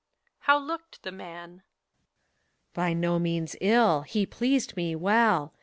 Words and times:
How 0.39 0.57
looked 0.57 1.03
the 1.03 1.11
manT 1.11 1.61
PHORKYAS. 1.61 1.63
By 2.73 2.93
no 2.93 3.19
means 3.19 3.55
ill: 3.61 4.01
he 4.01 4.25
pleased 4.25 4.75
me 4.75 4.95
well. 4.95 5.53